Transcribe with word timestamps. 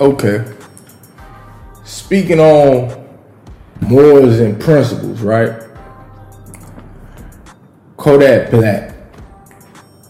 Okay. 0.00 0.50
Speaking 1.84 2.40
on 2.40 3.06
morals 3.82 4.40
and 4.40 4.58
principles, 4.58 5.20
right? 5.20 5.60
Kodak 7.98 8.50
Black. 8.50 8.96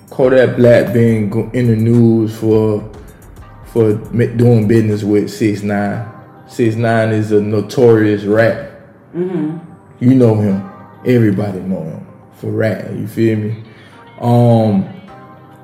Kodak 0.08 0.56
Black 0.56 0.92
being 0.94 1.32
in 1.54 1.66
the 1.66 1.74
news 1.74 2.38
for 2.38 2.88
for 3.72 3.94
doing 3.94 4.68
business 4.68 5.02
with 5.02 5.28
Six 5.28 5.62
Nine. 5.62 6.08
Six 6.46 6.76
Nine 6.76 7.08
is 7.08 7.32
a 7.32 7.40
notorious 7.40 8.22
rat. 8.22 8.70
You 9.98 10.14
know 10.14 10.36
him. 10.36 10.70
Everybody 11.04 11.58
know 11.62 11.82
him 11.82 12.06
for 12.34 12.52
rat. 12.52 12.92
You 12.92 13.08
feel 13.08 13.38
me? 13.38 13.64
Um, 14.20 14.88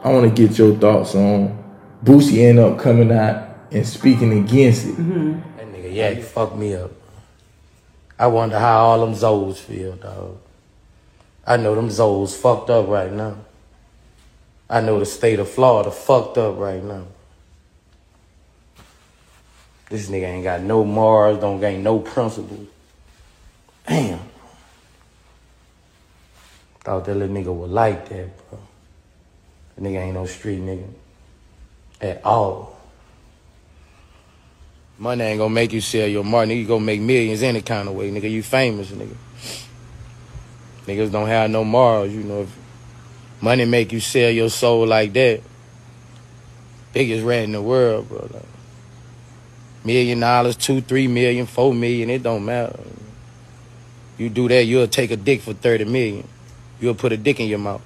I 0.03 0.11
want 0.11 0.29
to 0.29 0.47
get 0.47 0.59
your 0.59 0.75
thoughts 0.77 1.15
on 1.15 1.63
Boosie 2.03 2.45
end 2.49 2.59
up 2.59 2.79
coming 2.81 3.13
out 3.13 3.46
and 3.77 3.87
speaking 3.87 4.33
against 4.33 4.87
it. 4.87 4.97
Mm-hmm. 4.97 5.33
That 5.57 5.67
nigga, 5.67 5.95
yeah, 5.95 6.11
he 6.11 6.23
fucked 6.23 6.57
me 6.57 6.75
up. 6.75 6.91
I 8.19 8.27
wonder 8.29 8.59
how 8.59 8.79
all 8.79 9.01
them 9.05 9.15
Zoes 9.15 9.59
feel, 9.59 9.93
dog. 9.93 10.39
I 11.47 11.59
know 11.59 11.75
them 11.75 11.89
Zoes 11.89 12.35
fucked 12.35 12.71
up 12.71 12.89
right 12.89 13.13
now. 13.13 13.37
I 14.69 14.81
know 14.81 14.99
the 14.99 15.07
state 15.07 15.39
of 15.39 15.49
Florida 15.51 15.91
fucked 15.91 16.39
up 16.39 16.59
right 16.59 16.83
now. 16.83 17.05
This 19.91 20.09
nigga 20.09 20.25
ain't 20.25 20.45
got 20.45 20.63
no 20.63 20.83
morals, 20.83 21.39
don't 21.41 21.61
gain 21.61 21.83
no 21.83 22.01
principles. 22.01 22.67
Damn. 23.87 24.19
Thought 26.81 27.05
that 27.05 27.15
little 27.15 27.37
nigga 27.37 27.55
would 27.55 27.71
like 27.71 28.09
that, 28.09 28.49
bro. 28.49 28.59
That 29.77 29.85
nigga 29.85 30.01
ain't 30.01 30.15
no 30.15 30.27
street 30.27 30.61
nigga. 30.61 30.89
At 32.01 32.25
all. 32.25 32.76
Money 34.99 35.25
ain't 35.25 35.39
gonna 35.39 35.53
make 35.53 35.73
you 35.73 35.81
sell 35.81 36.09
your 36.09 36.25
money. 36.25 36.55
Nigga, 36.55 36.61
you 36.61 36.67
gonna 36.67 36.85
make 36.85 37.01
millions 37.01 37.43
any 37.43 37.61
kind 37.61 37.89
of 37.89 37.95
way. 37.95 38.11
Nigga, 38.11 38.31
you 38.31 38.43
famous, 38.43 38.91
nigga. 38.91 39.15
Niggas 40.87 41.13
don't 41.13 41.29
have 41.29 41.51
no 41.51 41.65
morals, 41.65 42.13
you 42.13 42.23
know. 42.23 42.43
If 42.43 42.57
money 43.41 43.65
make 43.65 43.93
you 43.93 44.01
sell 44.01 44.31
your 44.31 44.49
soul 44.49 44.87
like 44.87 45.13
that, 45.13 45.43
biggest 46.93 47.25
rat 47.25 47.45
in 47.45 47.53
the 47.53 47.61
world, 47.61 48.09
bro. 48.09 48.29
Like, 48.33 48.43
million 49.85 50.21
dollars, 50.21 50.57
two, 50.57 50.81
three 50.81 51.09
million, 51.09 51.45
four 51.47 51.75
million, 51.75 52.09
it 52.09 52.23
don't 52.23 52.45
matter. 52.45 52.79
You 54.17 54.31
do 54.31 54.49
that, 54.49 54.65
you'll 54.65 54.89
take 54.89 55.11
a 55.11 55.17
dick 55.17 55.43
for 55.43 55.53
30 55.53 55.85
million. 55.85 56.27
You'll 56.81 56.95
put 56.95 57.13
a 57.13 57.17
dick 57.19 57.39
in 57.39 57.49
your 57.49 57.59
mouth. 57.59 57.83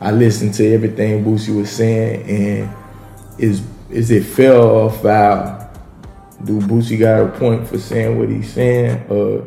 I 0.00 0.12
listened 0.12 0.54
to 0.54 0.72
everything 0.72 1.24
Boosie 1.24 1.56
was 1.56 1.70
saying, 1.70 2.22
and 2.28 2.74
is 3.38 3.62
is 3.90 4.10
it 4.10 4.24
fair 4.24 4.56
or 4.56 4.90
foul? 4.90 5.70
Do 6.44 6.60
Boosie 6.60 6.98
got 6.98 7.22
a 7.22 7.28
point 7.38 7.66
for 7.66 7.78
saying 7.78 8.18
what 8.18 8.28
he's 8.28 8.52
saying? 8.52 9.04
Uh, 9.10 9.44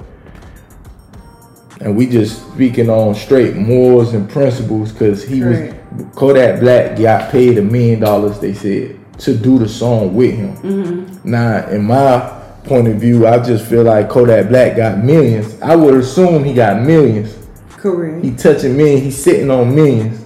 and 1.80 1.96
we 1.98 2.08
just 2.08 2.52
speaking 2.54 2.90
on 2.90 3.16
straight 3.16 3.56
morals 3.56 4.14
and 4.14 4.30
principles 4.30 4.92
because 4.92 5.24
he 5.24 5.40
Correct. 5.40 5.94
was 5.94 6.06
Kodak 6.16 6.60
Black 6.60 6.98
got 6.98 7.32
paid 7.32 7.58
a 7.58 7.62
million 7.62 8.00
dollars. 8.00 8.40
They 8.40 8.54
said 8.54 9.00
to 9.20 9.38
do 9.38 9.58
the 9.58 9.70
song 9.70 10.16
with 10.16 10.36
him. 10.36 11.22
Now, 11.24 11.68
in 11.70 11.86
my 11.86 12.20
point 12.66 12.88
of 12.88 12.98
view, 12.98 13.26
I 13.26 13.40
just 13.40 13.66
feel 13.66 13.84
like 13.84 14.10
Kodak 14.10 14.50
Black 14.50 14.76
got 14.76 14.98
millions. 15.04 15.60
I 15.62 15.76
would 15.76 15.96
assume 15.96 16.44
he 16.44 16.54
got 16.54 16.82
millions. 16.82 17.38
Correct. 17.72 18.24
He 18.24 18.36
touching 18.36 18.78
million. 18.78 19.02
He's 19.02 19.22
sitting 19.22 19.50
on 19.50 19.74
millions. 19.74 20.21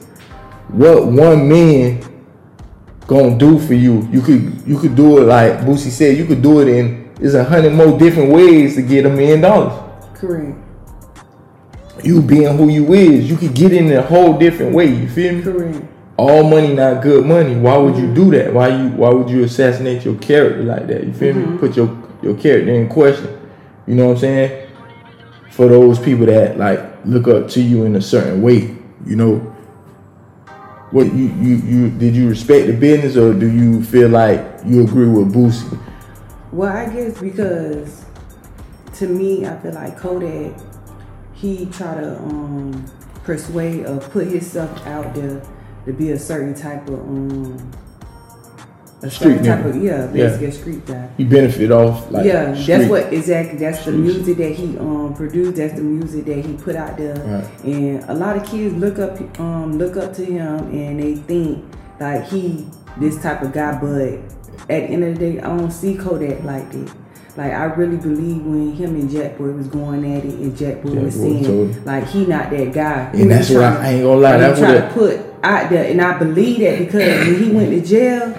What 0.75 1.05
one 1.05 1.47
million 1.47 2.03
gonna 3.07 3.37
do 3.37 3.57
for 3.59 3.73
you? 3.73 4.05
You 4.11 4.19
could 4.19 4.61
you 4.67 4.77
could 4.77 4.93
do 4.93 5.19
it 5.19 5.21
like 5.21 5.59
Boosie 5.59 5.89
said. 5.89 6.17
You 6.17 6.25
could 6.25 6.41
do 6.41 6.59
it 6.59 6.67
in. 6.67 7.13
There's 7.16 7.33
a 7.33 7.45
hundred 7.45 7.72
more 7.72 7.97
different 7.97 8.33
ways 8.33 8.75
to 8.75 8.81
get 8.81 9.05
a 9.05 9.09
million 9.09 9.39
dollars. 9.39 9.72
Correct. 10.16 10.57
You 12.03 12.22
being 12.22 12.57
who 12.57 12.67
you 12.67 12.91
is, 12.94 13.29
you 13.29 13.38
could 13.38 13.55
get 13.55 13.72
in 13.72 13.89
a 13.94 14.01
whole 14.01 14.38
different 14.38 14.75
way. 14.75 14.88
You 14.88 15.07
feel 15.07 15.35
me? 15.35 15.44
Correct. 15.44 15.85
All 16.17 16.44
money 16.44 16.73
not 16.73 17.01
good 17.01 17.25
money. 17.25 17.55
Why 17.55 17.77
would 17.77 17.95
you 17.95 18.07
mm-hmm. 18.07 18.13
do 18.13 18.31
that? 18.31 18.53
Why 18.53 18.67
you 18.67 18.89
Why 18.89 19.11
would 19.11 19.29
you 19.29 19.45
assassinate 19.45 20.03
your 20.03 20.16
character 20.16 20.63
like 20.63 20.88
that? 20.88 21.05
You 21.05 21.13
feel 21.13 21.35
me? 21.35 21.44
Mm-hmm. 21.44 21.57
Put 21.59 21.77
your 21.77 21.88
your 22.21 22.35
character 22.35 22.73
in 22.73 22.89
question. 22.89 23.50
You 23.88 23.95
know 23.95 24.07
what 24.07 24.16
I'm 24.16 24.19
saying? 24.19 24.71
For 25.51 25.69
those 25.69 26.00
people 26.00 26.25
that 26.25 26.57
like 26.57 26.81
look 27.05 27.29
up 27.29 27.47
to 27.51 27.61
you 27.61 27.85
in 27.85 27.95
a 27.95 28.01
certain 28.01 28.41
way, 28.41 28.75
you 29.05 29.16
know. 29.16 29.54
What 30.91 31.13
you 31.13 31.25
you 31.40 31.56
you 31.57 31.90
did 31.90 32.16
you 32.16 32.29
respect 32.29 32.68
the 32.68 32.73
business 32.73 33.18
or 33.18 33.34
do 33.34 33.50
you 33.50 33.84
feel 33.84 34.09
like 34.09 34.40
you 34.66 34.84
agree 34.84 35.07
with 35.07 35.34
Boosie? 35.34 35.79
Well, 36.51 36.72
I 36.72 36.85
guess 36.94 37.19
because 37.19 38.06
to 38.94 39.07
me, 39.07 39.45
I 39.45 39.57
feel 39.57 39.74
like 39.74 39.97
Kodak, 39.97 40.57
he 41.34 41.66
try 41.66 41.95
to 41.95 42.18
um, 42.19 42.85
persuade 43.24 43.85
or 43.85 44.00
put 44.00 44.28
himself 44.28 44.85
out 44.88 45.13
there 45.13 45.41
to 45.85 45.94
be 45.94 46.12
a 46.12 46.19
certain 46.19 46.53
type 46.53 46.88
of 46.88 47.00
um, 47.00 47.72
a 49.05 49.11
Street 49.11 49.43
type 49.43 49.59
nigga. 49.59 49.69
of 49.69 49.83
yeah, 49.83 50.05
Yeah. 50.05 50.07
basically 50.07 50.47
a 50.47 50.51
street 50.51 50.85
guy. 50.85 51.09
He 51.17 51.23
benefit 51.23 51.71
off 51.71 52.11
like 52.11 52.25
yeah, 52.25 52.53
street. 52.53 52.66
that's 52.77 52.89
what 52.89 53.13
exactly. 53.13 53.57
That's 53.59 53.85
the 53.85 53.91
music 53.91 54.38
that 54.38 54.51
he 54.53 54.77
um 54.77 55.13
produced. 55.16 55.57
That's 55.57 55.73
the 55.73 55.81
music 55.81 56.25
that 56.25 56.45
he 56.45 56.53
put 56.53 56.75
out 56.75 56.97
there. 56.97 57.15
Right. 57.15 57.63
And 57.65 58.03
a 58.09 58.13
lot 58.13 58.35
of 58.38 58.45
kids 58.45 58.75
look 58.75 58.99
up 58.99 59.19
um 59.39 59.77
look 59.77 59.97
up 59.97 60.13
to 60.15 60.25
him 60.25 60.59
and 60.71 60.99
they 60.99 61.15
think 61.15 61.63
like 61.99 62.25
he 62.27 62.65
this 62.97 63.21
type 63.21 63.41
of 63.41 63.53
guy. 63.53 63.77
But 63.79 64.19
at 64.61 64.67
the 64.67 64.75
end 64.75 65.03
of 65.03 65.17
the 65.17 65.31
day, 65.33 65.39
I 65.39 65.47
don't 65.55 65.71
see 65.71 65.95
Kodak 65.95 66.44
like 66.44 66.71
that. 66.71 66.91
Like 67.38 67.51
I 67.51 67.65
really 67.65 67.97
believe 67.97 68.41
when 68.45 68.71
him 68.73 68.95
and 68.95 69.09
Jack 69.11 69.38
Boy 69.38 69.51
was 69.51 69.67
going 69.67 70.09
at 70.15 70.23
it, 70.23 70.33
and 70.35 70.57
Jack 70.57 70.81
Boy 70.81 70.94
Jack 70.94 71.03
was 71.03 71.15
saying 71.15 71.83
like 71.83 72.07
he 72.07 72.25
not 72.25 72.49
that 72.49 72.71
guy. 72.73 73.09
And 73.13 73.29
that's 73.29 73.49
what 73.49 73.63
I- 73.63 73.75
I 73.75 73.89
ain't 73.89 74.03
gonna 74.03 74.19
lie, 74.21 74.38
that's 74.38 74.59
what 74.61 74.71
to 74.71 74.89
put 74.94 75.19
out 75.44 75.69
there, 75.69 75.91
and 75.91 76.01
I 76.01 76.17
believe 76.17 76.59
that 76.61 76.79
because 76.79 77.27
when 77.27 77.44
he 77.44 77.51
went 77.51 77.69
to 77.71 77.81
jail, 77.81 78.33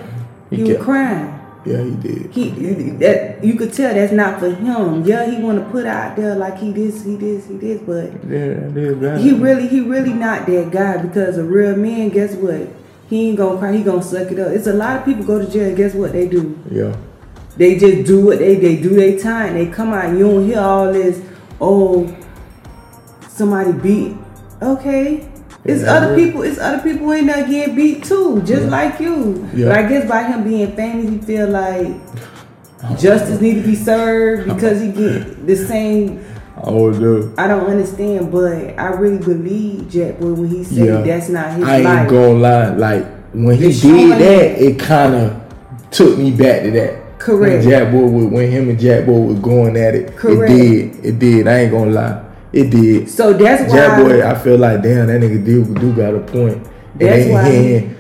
He 0.51 0.57
he, 0.57 0.63
was 0.73 0.83
crying 0.83 1.39
Yeah, 1.65 1.83
he 1.83 1.91
did. 1.97 2.31
he 2.33 2.51
that 2.99 3.43
you 3.45 3.55
could 3.55 3.73
tell 3.73 3.93
that's 3.95 4.13
not 4.13 4.39
for 4.39 4.51
him. 4.51 5.05
Yeah, 5.05 5.29
he 5.31 5.43
want 5.43 5.59
to 5.65 5.71
put 5.71 5.87
out 5.87 6.17
there 6.17 6.35
like 6.37 6.59
he 6.59 6.73
this, 6.73 7.05
he 7.05 7.17
this, 7.17 7.47
he 7.49 7.57
this, 7.57 7.81
but 7.83 8.13
Yeah, 8.29 8.55
that 8.71 8.77
is 8.77 8.95
right. 8.97 9.21
he 9.21 9.33
really, 9.33 9.67
he 9.67 9.81
really 9.81 10.13
not 10.13 10.47
that 10.47 10.71
guy 10.71 10.99
because 11.03 11.39
a 11.39 11.45
real 11.45 11.77
man, 11.77 12.11
guess 12.11 12.35
what? 12.35 12.69
He 13.09 13.29
ain't 13.29 13.39
gonna 13.39 13.59
cry. 13.59 13.73
He 13.73 13.83
gonna 13.83 14.03
suck 14.03 14.31
it 14.33 14.39
up. 14.39 14.53
It's 14.53 14.67
a 14.67 14.73
lot 14.73 14.97
of 14.99 15.05
people 15.05 15.25
go 15.25 15.39
to 15.39 15.51
jail. 15.51 15.75
Guess 15.77 15.95
what 15.95 16.13
they 16.13 16.27
do? 16.29 16.59
Yeah. 16.71 16.97
They 17.57 17.79
just 17.79 18.07
do 18.07 18.25
what 18.27 18.39
they 18.39 18.57
they 18.57 18.77
do 18.77 18.91
their 18.91 19.19
time. 19.19 19.55
They 19.55 19.67
come 19.67 19.93
out. 19.93 20.13
You 20.13 20.19
don't 20.29 20.45
hear 20.47 20.59
all 20.61 20.93
this. 20.93 21.23
Oh, 21.61 22.07
somebody 23.29 23.73
beat. 23.73 24.17
Okay. 24.61 25.29
It's 25.69 25.83
Yeah, 25.83 25.93
other 25.95 26.15
people. 26.17 26.43
It's 26.43 26.59
other 26.59 26.83
people 26.83 27.11
in 27.13 27.27
there 27.27 27.47
getting 27.47 27.75
beat 27.75 28.05
too, 28.05 28.43
just 28.43 28.69
like 28.69 29.01
you. 29.01 29.49
Yeah. 29.55 29.69
But 29.69 29.79
I 29.79 29.89
guess 29.89 30.09
by 30.09 30.23
him 30.25 30.45
being 30.45 30.75
famous, 30.77 31.11
he 31.11 31.19
feel 31.19 31.49
like 31.49 31.89
justice 32.99 33.41
need 33.41 33.55
to 33.55 33.63
be 33.63 33.75
served 33.75 34.49
because 34.53 34.81
he 34.81 34.89
get 34.93 35.47
the 35.47 35.57
same. 35.57 36.25
I 36.63 36.71
would 36.71 36.99
do. 36.99 37.35
I 37.37 37.49
don't 37.49 37.67
understand, 37.67 38.33
but 38.33 38.79
I 38.79 38.89
really 38.89 39.19
believe 39.19 39.91
Jack 39.91 40.19
Boy 40.19 40.33
when 40.33 40.49
he 40.49 40.65
said 40.65 40.77
Yeah. 40.87 41.01
that's 41.03 41.29
not 41.29 41.53
his 41.55 41.65
I 41.65 41.77
ain't 41.77 41.85
life. 41.85 42.09
gonna 42.09 42.33
lie. 42.39 42.69
Like 42.71 43.07
when 43.35 43.57
he 43.57 43.67
It's 43.67 43.81
did 43.83 44.13
that, 44.13 44.63
it 44.63 44.79
kind 44.79 45.15
of 45.15 45.43
took 45.91 46.17
me 46.17 46.31
back 46.31 46.63
to 46.63 46.71
that. 46.73 47.19
Correct. 47.19 47.65
When 47.65 47.71
Jack 47.71 47.93
Boy, 47.93 48.07
when 48.07 48.51
him 48.51 48.71
and 48.71 48.79
Jack 48.79 49.05
Boy 49.05 49.19
was 49.21 49.39
going 49.41 49.77
at 49.77 49.95
it, 49.95 50.17
Correct. 50.17 50.51
it 50.51 50.57
did. 50.57 51.05
It 51.05 51.19
did. 51.19 51.49
I 51.49 51.59
ain't 51.61 51.73
gonna 51.73 51.91
lie. 51.91 52.23
It 52.53 52.71
did. 52.71 53.11
So 53.11 53.33
that's 53.33 53.71
why. 53.71 53.79
Jack 53.79 54.03
Boy, 54.03 54.27
I 54.27 54.35
feel 54.39 54.59
like 54.59 54.83
damn 54.83 55.07
that 55.09 55.21
nigga 55.21 55.45
do 55.45 55.65
do 55.75 55.95
got 55.95 56.15
a 56.15 56.21
point. 56.21 56.65
That's 56.95 57.27
and 57.27 57.31
then 57.31 57.33
why 57.33 57.51
he 57.51 57.97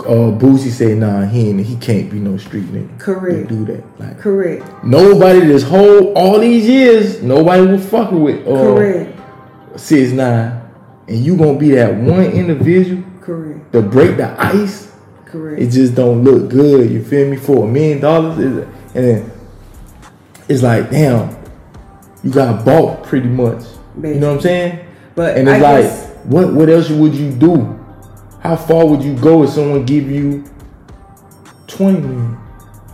uh, 0.00 0.30
Boosie 0.38 0.70
say 0.70 0.94
nah, 0.94 1.24
he 1.24 1.50
ain't, 1.50 1.60
he 1.60 1.76
can't 1.76 2.10
be 2.10 2.18
no 2.18 2.36
street 2.36 2.64
nigga. 2.64 2.98
Correct. 3.00 3.48
Do 3.48 3.64
that. 3.66 4.00
Like 4.00 4.18
correct. 4.18 4.84
nobody 4.84 5.40
this 5.40 5.62
whole 5.62 6.12
all 6.14 6.38
these 6.38 6.68
years, 6.68 7.22
nobody 7.22 7.66
was 7.66 7.88
fucking 7.88 8.22
with 8.22 8.46
uh, 8.46 8.50
Correct. 8.50 9.18
six 9.80 10.12
nine, 10.12 10.60
and 11.08 11.18
you 11.18 11.36
gonna 11.36 11.58
be 11.58 11.70
that 11.70 11.94
one 11.94 12.24
individual 12.24 13.02
Correct. 13.20 13.72
to 13.72 13.82
break 13.82 14.16
the 14.16 14.34
ice. 14.40 14.92
Correct. 15.24 15.60
It 15.60 15.70
just 15.70 15.94
don't 15.94 16.22
look 16.22 16.50
good. 16.50 16.90
You 16.90 17.02
feel 17.02 17.28
me? 17.28 17.36
For 17.36 17.64
a 17.64 17.68
million 17.68 18.00
dollars, 18.00 18.38
and 18.38 18.66
then 18.94 19.32
it's 20.48 20.62
like, 20.62 20.90
damn, 20.90 21.36
you 22.22 22.30
got 22.30 22.64
bought 22.64 23.02
pretty 23.02 23.28
much. 23.28 23.64
You 24.02 24.14
know 24.16 24.28
what 24.28 24.36
I'm 24.36 24.40
saying? 24.42 24.78
But 25.14 25.36
and 25.36 25.48
it's 25.48 25.56
I 25.56 25.72
like, 25.72 25.82
guess- 25.84 26.06
what 26.24 26.52
what 26.52 26.68
else 26.68 26.90
would 26.90 27.14
you 27.14 27.32
do? 27.32 27.72
How 28.40 28.56
far 28.56 28.86
would 28.86 29.02
you 29.02 29.16
go 29.16 29.42
if 29.44 29.50
someone 29.50 29.84
give 29.84 30.10
you 30.10 30.44
20 31.68 32.00
million, 32.00 32.38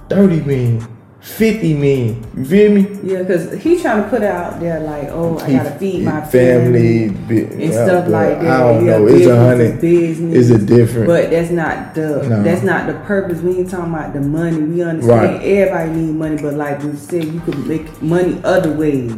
30 0.09 0.41
million, 0.41 0.89
50 1.21 1.75
million. 1.75 2.27
You 2.37 2.45
feel 2.45 2.73
me? 2.73 2.81
Yeah, 3.03 3.19
because 3.23 3.53
he 3.63 3.81
trying 3.81 4.03
to 4.05 4.09
put 4.09 4.23
out 4.23 4.61
there 4.61 4.81
like, 4.81 5.09
oh, 5.11 5.39
I 5.39 5.47
He- 5.51 5.57
gotta 5.57 5.71
feed 5.73 6.05
my 6.05 6.21
family, 6.23 7.09
family, 7.11 7.65
and 7.65 7.73
stuff 7.75 8.05
but 8.05 8.11
like 8.11 8.41
that. 8.41 8.47
I 8.51 8.59
don't 8.73 8.85
Yeah, 8.87 8.99
know. 8.99 9.07
It's 9.09 9.27
a 9.27 9.37
hundred. 9.37 9.61
is 9.75 9.81
business. 9.81 10.51
It's 10.51 10.63
a 10.63 10.65
different. 10.67 11.07
But 11.07 11.31
that's 11.31 11.51
not 11.51 11.95
the 11.95 12.27
No. 12.29 12.43
that's 12.43 12.63
not 12.63 12.87
the 12.87 12.95
purpose. 13.07 13.41
We 13.41 13.59
ain't 13.59 13.71
talking 13.71 13.93
about 13.93 14.15
the 14.15 14.21
money. 14.21 14.59
We 14.63 14.83
understand 14.83 15.33
Right. 15.35 15.43
everybody 15.43 15.91
need 16.01 16.15
money, 16.15 16.37
but 16.41 16.55
like 16.55 16.83
we 16.83 16.95
said, 16.97 17.25
you 17.25 17.41
could 17.41 17.67
make 17.67 18.03
money 18.03 18.41
other 18.45 18.73
ways. 18.73 19.13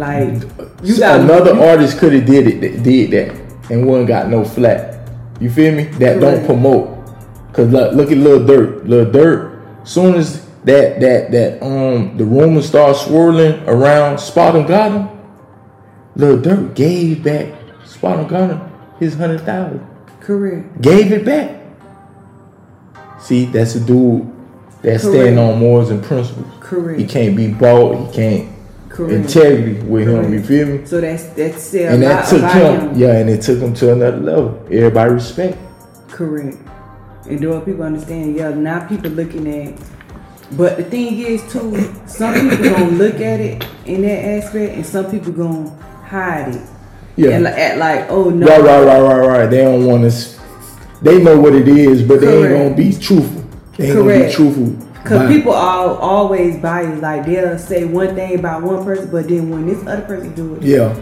Like 0.00 0.42
you 0.82 0.98
got 0.98 1.20
another 1.20 1.54
you, 1.54 1.62
artist 1.62 1.98
could 1.98 2.14
have 2.14 2.24
did 2.24 2.46
it, 2.46 2.60
that 2.62 2.82
did 2.82 3.10
that, 3.10 3.70
and 3.70 3.86
one 3.86 4.06
got 4.06 4.28
no 4.28 4.44
flat. 4.44 5.08
You 5.40 5.50
feel 5.50 5.74
me? 5.74 5.84
That 6.00 6.20
don't 6.20 6.46
promote. 6.46 6.96
Cause 7.52 7.68
look, 7.68 7.92
look 7.94 8.10
at 8.10 8.16
Lil 8.16 8.40
Durk. 8.40 8.88
Lil 8.88 9.06
Durk. 9.06 9.86
Soon 9.86 10.14
as 10.14 10.46
that 10.64 11.00
that 11.00 11.30
that 11.32 11.62
um 11.62 12.16
the 12.16 12.24
rumors 12.24 12.66
start 12.66 12.96
swirling 12.96 13.60
around 13.68 14.16
SpotemGottem, 14.16 15.10
Lil 16.16 16.38
Durk 16.38 16.74
gave 16.74 17.22
back 17.22 17.52
SpotemGottem 17.84 18.98
his 18.98 19.14
hundred 19.16 19.42
thousand. 19.42 19.86
correct. 20.20 20.80
Gave 20.80 21.12
it 21.12 21.24
back. 21.26 21.60
See, 23.20 23.44
that's 23.44 23.74
a 23.74 23.80
dude 23.80 24.26
that's 24.82 25.04
Correct. 25.04 25.36
on 25.36 25.58
morals 25.58 25.90
and 25.90 26.02
principles. 26.02 26.46
Correct. 26.60 26.98
He 26.98 27.06
can't 27.06 27.36
be 27.36 27.52
bought. 27.52 28.06
He 28.06 28.14
can't 28.14 28.48
Correct. 28.90 29.12
integrity 29.14 29.80
with 29.82 30.08
him. 30.08 30.32
You 30.32 30.42
feel 30.42 30.66
me? 30.66 30.84
So 30.84 31.00
that's 31.00 31.24
that's 31.30 31.62
said 31.62 31.94
and 31.94 32.02
that 32.02 32.28
took 32.28 32.42
him, 32.42 32.90
him. 32.90 32.98
yeah, 32.98 33.18
and 33.18 33.30
it 33.30 33.40
took 33.40 33.60
him 33.60 33.72
to 33.74 33.92
another 33.92 34.16
level. 34.16 34.66
Everybody 34.66 35.12
respect. 35.14 35.56
Correct. 36.08 36.58
And 37.26 37.40
do 37.40 37.60
people 37.60 37.84
understand? 37.84 38.36
Yeah, 38.36 38.50
now 38.50 38.86
people 38.88 39.10
looking 39.10 39.46
at. 39.46 39.80
But 40.56 40.76
the 40.76 40.82
thing 40.84 41.18
is, 41.18 41.40
too, 41.52 41.76
some 42.06 42.34
people 42.34 42.70
gonna 42.70 42.90
look 42.90 43.14
at 43.20 43.38
it 43.40 43.64
in 43.86 44.02
that 44.02 44.24
aspect, 44.24 44.74
and 44.74 44.84
some 44.84 45.08
people 45.08 45.32
gonna 45.32 45.70
hide 46.04 46.56
it 46.56 46.62
Yeah, 47.14 47.30
and 47.30 47.44
like, 47.44 47.54
act 47.54 47.78
like, 47.78 48.06
oh 48.10 48.30
no, 48.30 48.46
right, 48.48 48.60
right, 48.60 48.84
right, 48.84 49.00
right, 49.00 49.26
right. 49.28 49.46
They 49.46 49.58
don't 49.62 49.86
want 49.86 50.10
to. 50.10 50.40
They 51.02 51.22
know 51.22 51.38
what 51.40 51.54
it 51.54 51.68
is, 51.68 52.02
but 52.02 52.20
they 52.20 52.42
ain't 52.42 52.50
gonna 52.50 52.74
be 52.74 52.92
truthful. 52.92 53.44
They 53.76 53.86
ain't 53.90 53.96
gonna 53.96 54.08
be 54.12 54.18
Correct. 54.18 54.34
truthful. 54.34 54.89
Because 55.10 55.34
people 55.34 55.52
are 55.52 55.96
always 55.98 56.56
biased. 56.58 57.02
Like 57.02 57.26
they'll 57.26 57.58
say 57.58 57.84
one 57.84 58.14
thing 58.14 58.38
about 58.38 58.62
one 58.62 58.84
person, 58.84 59.10
but 59.10 59.28
then 59.28 59.50
when 59.50 59.66
this 59.66 59.84
other 59.86 60.02
person 60.02 60.34
do 60.34 60.54
it, 60.54 60.62
yeah, 60.62 60.94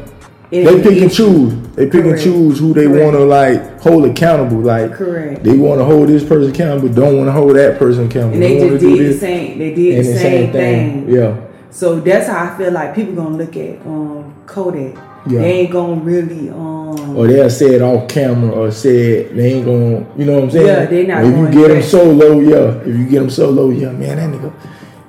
it 0.50 0.64
they 0.64 0.82
pick 0.82 1.02
and 1.02 1.12
choose. 1.12 1.55
They 1.76 1.90
pick 1.90 2.06
and 2.06 2.19
choose 2.19 2.58
who 2.58 2.72
they 2.72 2.87
want 2.87 3.14
to 3.16 3.25
like 3.25 3.81
hold 3.81 4.06
accountable. 4.06 4.60
Like 4.60 4.93
Correct. 4.93 5.44
they 5.44 5.56
want 5.56 5.81
to 5.81 5.84
hold 5.84 6.08
this 6.08 6.25
person 6.25 6.52
accountable, 6.52 6.88
don't 6.88 7.16
want 7.16 7.28
to 7.28 7.32
hold 7.32 7.55
that 7.56 7.78
person 7.78 8.06
accountable. 8.06 8.34
And 8.34 8.43
they 8.43 8.58
don't 8.58 8.70
just 8.70 8.81
did 8.81 9.14
the 9.14 9.19
same. 9.19 9.58
They 9.58 9.75
did 9.75 9.99
the 9.99 10.05
same, 10.05 10.52
thing. 10.52 11.08
Yeah, 11.10 11.40
So 11.70 12.00
that's 12.00 12.28
how 12.28 12.52
I 12.52 12.56
feel 12.56 12.72
like 12.72 12.94
people 12.94 13.14
gonna 13.14 13.37
look 13.37 13.56
at 13.56 13.81
um 13.87 14.34
Kodak. 14.46 15.07
Yeah. 15.26 15.41
They 15.41 15.53
ain't 15.61 15.73
gonna 15.73 16.00
really 16.00 16.49
um. 16.50 17.17
or 17.17 17.26
they'll 17.26 17.50
say 17.50 17.75
it 17.75 17.82
off 17.82 18.09
camera, 18.09 18.50
or 18.50 18.70
say 18.70 18.97
it. 19.20 19.37
They 19.37 19.55
ain't 19.55 19.65
gonna, 19.67 20.06
you 20.17 20.25
know 20.25 20.35
what 20.35 20.44
I'm 20.44 20.50
saying? 20.50 20.67
Yeah, 20.67 20.87
they 20.87 21.06
not 21.06 21.25
If 21.25 21.37
you 21.37 21.44
get 21.47 21.53
them 21.53 21.65
address- 21.79 21.91
solo, 21.91 22.41
yeah. 22.41 22.81
If 22.81 22.87
you 22.87 23.06
get 23.09 23.19
them 23.20 23.31
so 23.31 23.47
solo, 23.47 23.70
yeah, 23.70 23.91
man, 23.93 24.17
that 24.17 24.41
nigga, 24.41 24.53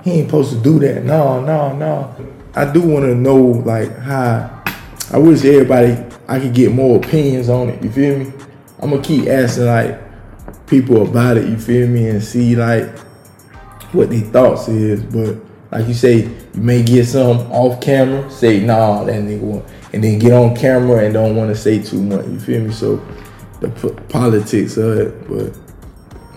he 0.03 0.11
ain't 0.11 0.27
supposed 0.27 0.51
to 0.53 0.59
do 0.59 0.79
that. 0.79 1.03
No, 1.05 1.41
no, 1.41 1.75
no. 1.75 2.15
I 2.55 2.71
do 2.71 2.81
want 2.81 3.05
to 3.05 3.15
know, 3.15 3.37
like, 3.37 3.95
how. 3.99 4.55
I 5.11 5.17
wish 5.17 5.43
everybody, 5.45 5.97
I 6.27 6.39
could 6.39 6.53
get 6.53 6.71
more 6.71 6.97
opinions 6.97 7.49
on 7.49 7.69
it. 7.69 7.83
You 7.83 7.91
feel 7.91 8.19
me? 8.19 8.31
I'm 8.79 8.91
gonna 8.91 9.01
keep 9.01 9.27
asking 9.27 9.65
like 9.65 9.99
people 10.67 11.01
about 11.07 11.37
it. 11.37 11.47
You 11.47 11.57
feel 11.57 11.87
me? 11.87 12.09
And 12.09 12.23
see 12.23 12.55
like 12.55 12.97
what 13.91 14.09
their 14.11 14.21
thoughts 14.21 14.67
is. 14.67 15.01
But 15.01 15.37
like 15.71 15.87
you 15.87 15.93
say, 15.95 16.23
you 16.53 16.61
may 16.61 16.83
get 16.83 17.05
some 17.07 17.39
off 17.51 17.81
camera, 17.81 18.29
say 18.29 18.59
nah, 18.59 19.03
that 19.03 19.15
nigga 19.23 19.41
want, 19.41 19.65
and 19.93 20.03
then 20.03 20.19
get 20.19 20.33
on 20.33 20.55
camera 20.55 21.03
and 21.03 21.13
don't 21.13 21.35
want 21.35 21.49
to 21.49 21.55
say 21.55 21.81
too 21.81 22.01
much. 22.01 22.25
You 22.25 22.39
feel 22.39 22.61
me? 22.63 22.71
So 22.71 22.97
the 23.59 23.69
p- 23.69 24.01
politics 24.09 24.77
of 24.77 24.97
it, 24.97 25.27
but 25.27 25.57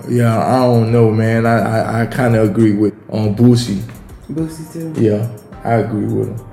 yeah, 0.08 0.38
I 0.38 0.60
don't 0.60 0.90
know, 0.90 1.10
man. 1.10 1.46
I 1.46 1.58
I, 1.58 2.02
I 2.02 2.06
kind 2.06 2.34
of 2.34 2.48
agree 2.48 2.74
with 2.74 2.94
on 3.10 3.34
Boosie. 3.34 3.82
Boosie 4.30 4.72
too. 4.72 5.00
Yeah, 5.00 5.30
I 5.64 5.74
agree 5.74 6.06
with 6.06 6.28
him. 6.28 6.46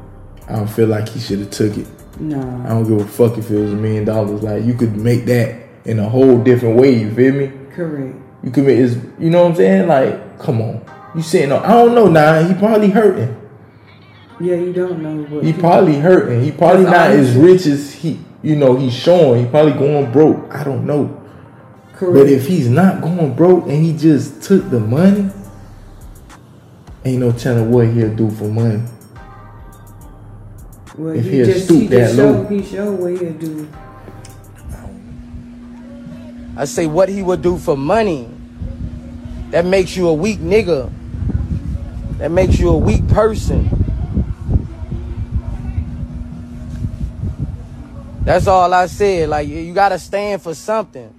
I 0.47 0.55
don't 0.57 0.69
feel 0.69 0.87
like 0.87 1.09
he 1.09 1.19
should 1.19 1.39
have 1.39 1.51
took 1.51 1.77
it. 1.77 1.87
No. 2.19 2.39
I 2.65 2.69
don't 2.69 2.87
give 2.87 2.99
a 2.99 3.07
fuck 3.07 3.37
if 3.37 3.49
it 3.49 3.57
was 3.57 3.71
a 3.71 3.75
million 3.75 4.05
dollars. 4.05 4.43
Like 4.43 4.63
you 4.63 4.73
could 4.73 4.95
make 4.97 5.25
that 5.25 5.55
in 5.85 5.99
a 5.99 6.09
whole 6.09 6.37
different 6.37 6.75
way. 6.75 6.93
You 6.93 7.13
feel 7.13 7.33
me? 7.33 7.51
Correct. 7.73 8.15
You 8.43 8.51
could 8.51 8.65
make 8.65 8.77
is 8.77 8.97
you 9.19 9.29
know 9.29 9.43
what 9.43 9.51
I'm 9.51 9.55
saying? 9.55 9.87
Like, 9.87 10.39
come 10.39 10.61
on. 10.61 10.85
You 11.15 11.21
sitting 11.21 11.51
on 11.51 11.63
I 11.63 11.69
don't 11.69 11.95
know 11.95 12.07
now, 12.07 12.43
he 12.45 12.53
probably 12.53 12.89
hurting. 12.89 13.38
Yeah, 14.39 14.56
you 14.56 14.74
don't 14.74 15.01
know 15.01 15.24
what. 15.24 15.44
He 15.44 15.51
people- 15.51 15.69
probably 15.69 15.95
hurting. 15.95 16.44
He 16.44 16.51
probably 16.51 16.86
not 16.86 17.12
honest. 17.12 17.31
as 17.31 17.36
rich 17.36 17.65
as 17.65 17.94
he 17.94 18.19
you 18.41 18.56
know, 18.56 18.75
he's 18.75 18.94
showing. 18.94 19.44
He 19.45 19.50
probably 19.50 19.74
going 19.74 20.12
broke. 20.12 20.53
I 20.53 20.63
don't 20.63 20.86
know. 20.86 21.15
Correct. 21.94 22.13
But 22.13 22.30
if 22.30 22.47
he's 22.47 22.69
not 22.69 23.01
going 23.01 23.33
broke 23.33 23.65
and 23.65 23.83
he 23.83 23.95
just 23.95 24.41
took 24.41 24.69
the 24.69 24.80
money, 24.80 25.30
ain't 27.03 27.19
no 27.19 27.31
telling 27.31 27.71
what 27.71 27.88
he'll 27.88 28.15
do 28.15 28.30
for 28.31 28.45
money. 28.45 28.81
well, 30.97 31.15
if 31.15 31.25
he 31.25 31.31
he'll 31.31 31.45
just 31.45 31.65
stoop 31.65 31.81
he 31.81 31.88
that 31.88 31.97
just 31.97 32.15
show 32.15 32.31
low. 32.31 32.44
he 32.45 32.63
show 32.63 32.92
what 32.92 33.12
he'll 33.12 33.33
do. 33.33 33.69
I 36.56 36.65
say 36.65 36.88
what 36.88 37.09
he 37.09 37.21
would 37.21 37.42
do 37.42 37.57
for 37.57 37.75
money. 37.75 38.30
That 39.51 39.65
makes 39.65 39.97
you 39.97 40.07
a 40.07 40.13
weak 40.13 40.39
nigga. 40.39 40.92
That 42.18 42.31
makes 42.31 42.59
you 42.59 42.69
a 42.69 42.77
weak 42.77 43.07
person. 43.09 43.78
That's 48.24 48.48
all 48.48 48.74
I 48.74 48.88
said. 48.88 49.30
Like 49.30 49.48
you 49.48 49.74
gotta 49.74 50.00
stand 50.00 50.42
for 50.42 50.54
something. 50.54 51.13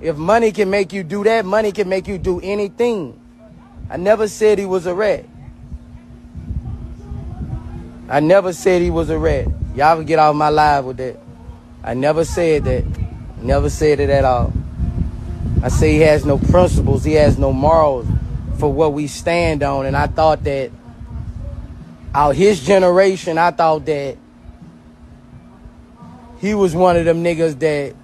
If 0.00 0.16
money 0.16 0.52
can 0.52 0.68
make 0.68 0.92
you 0.92 1.02
do 1.02 1.24
that, 1.24 1.44
money 1.44 1.72
can 1.72 1.88
make 1.88 2.06
you 2.06 2.18
do 2.18 2.40
anything. 2.42 3.18
I 3.88 3.96
never 3.96 4.28
said 4.28 4.58
he 4.58 4.66
was 4.66 4.86
a 4.86 4.94
rat. 4.94 5.24
I 8.08 8.20
never 8.20 8.52
said 8.52 8.82
he 8.82 8.90
was 8.90 9.10
a 9.10 9.18
rat. 9.18 9.48
Y'all 9.74 9.96
can 9.96 10.04
get 10.04 10.18
off 10.18 10.36
my 10.36 10.48
live 10.48 10.84
with 10.84 10.98
that. 10.98 11.18
I 11.82 11.94
never 11.94 12.24
said 12.24 12.64
that. 12.64 12.84
Never 13.40 13.70
said 13.70 14.00
it 14.00 14.10
at 14.10 14.24
all. 14.24 14.52
I 15.62 15.68
say 15.68 15.92
he 15.92 16.00
has 16.00 16.24
no 16.24 16.38
principles, 16.38 17.04
he 17.04 17.14
has 17.14 17.38
no 17.38 17.52
morals 17.52 18.06
for 18.58 18.72
what 18.72 18.92
we 18.92 19.06
stand 19.06 19.62
on. 19.62 19.86
And 19.86 19.96
I 19.96 20.06
thought 20.06 20.44
that 20.44 20.70
out 22.14 22.36
his 22.36 22.64
generation, 22.64 23.38
I 23.38 23.50
thought 23.50 23.84
that 23.86 24.16
he 26.38 26.54
was 26.54 26.74
one 26.74 26.96
of 26.96 27.04
them 27.04 27.22
niggas 27.24 27.58
that 27.60 27.94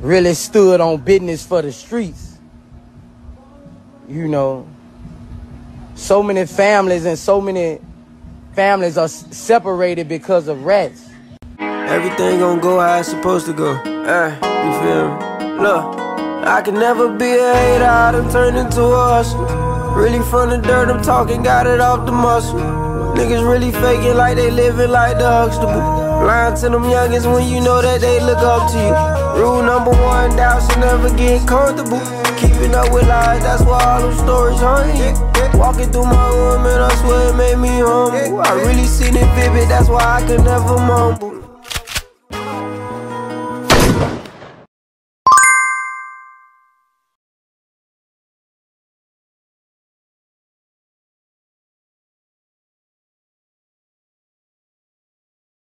really 0.00 0.34
stood 0.34 0.80
on 0.80 0.98
business 0.98 1.44
for 1.44 1.62
the 1.62 1.72
streets. 1.72 2.38
You 4.08 4.26
know, 4.26 4.66
so 5.94 6.22
many 6.22 6.46
families 6.46 7.04
and 7.04 7.18
so 7.18 7.40
many 7.40 7.78
families 8.54 8.96
are 8.98 9.08
separated 9.08 10.08
because 10.08 10.48
of 10.48 10.64
rats. 10.64 11.08
Everything 11.58 12.40
gon' 12.40 12.60
go 12.60 12.80
how 12.80 12.98
it's 12.98 13.08
supposed 13.08 13.46
to 13.46 13.52
go. 13.52 13.74
Eh, 13.74 14.34
you 14.64 14.72
feel 14.80 15.08
me? 15.08 15.62
Look, 15.62 15.98
I 16.46 16.62
can 16.64 16.74
never 16.74 17.08
be 17.08 17.32
a 17.32 17.54
hater, 17.54 17.84
I 17.84 18.12
done 18.12 18.30
turned 18.32 18.56
into 18.56 18.82
a 18.82 18.96
hustler. 18.96 19.94
Really 19.94 20.22
from 20.30 20.50
the 20.50 20.56
dirt, 20.56 20.88
I'm 20.88 21.02
talking, 21.02 21.42
got 21.42 21.66
it 21.66 21.80
off 21.80 22.06
the 22.06 22.12
muscle. 22.12 22.89
Niggas 23.20 23.46
really 23.46 23.70
faking 23.70 24.16
like 24.16 24.36
they 24.36 24.50
living 24.50 24.90
like 24.90 25.18
the 25.18 25.28
Huxtable. 25.28 26.24
Lying 26.24 26.54
to 26.56 26.70
them 26.70 26.84
youngins 26.84 27.30
when 27.30 27.46
you 27.46 27.60
know 27.60 27.82
that 27.82 28.00
they 28.00 28.18
look 28.18 28.38
up 28.38 28.72
to 28.72 28.78
you. 28.80 29.42
Rule 29.42 29.62
number 29.62 29.90
one, 29.90 30.34
doubt 30.36 30.64
should 30.64 30.80
never 30.80 31.14
get 31.18 31.46
comfortable. 31.46 32.00
Keeping 32.40 32.74
up 32.74 32.90
with 32.90 33.06
lies, 33.06 33.42
that's 33.42 33.62
why 33.62 33.76
all 33.84 34.00
them 34.00 34.16
stories 34.24 34.60
haunt 34.60 34.96
you. 34.96 35.12
Walking 35.58 35.92
through 35.92 36.06
my 36.06 36.28
room 36.30 36.64
and 36.64 36.82
I 36.82 36.94
swear 36.96 37.28
it 37.28 37.36
made 37.36 37.58
me 37.58 37.68
humble. 37.84 38.40
I 38.40 38.54
really 38.54 38.86
seen 38.86 39.14
it 39.14 39.28
vivid, 39.36 39.68
that's 39.68 39.90
why 39.90 40.00
I 40.00 40.26
could 40.26 40.42
never 40.42 40.78
mumble. 40.78 41.49